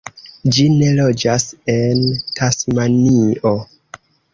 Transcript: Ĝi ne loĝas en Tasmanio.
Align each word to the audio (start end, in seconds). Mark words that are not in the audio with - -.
Ĝi 0.55 0.63
ne 0.77 0.87
loĝas 1.01 1.47
en 1.75 2.03
Tasmanio. 2.41 3.59